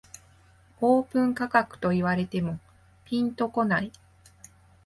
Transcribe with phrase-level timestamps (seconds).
[0.79, 2.59] オープン価格と言われても
[3.05, 3.91] ピンとこない